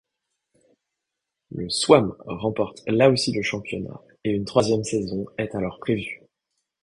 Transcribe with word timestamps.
Le 1.51 1.69
Swarn 1.69 2.15
remporte 2.25 2.81
là 2.87 3.11
aussi 3.11 3.31
le 3.33 3.43
championnat, 3.43 4.01
et 4.23 4.31
une 4.31 4.45
troisième 4.45 4.83
saison 4.83 5.27
est 5.37 5.53
alors 5.53 5.77
prévue. 5.79 6.23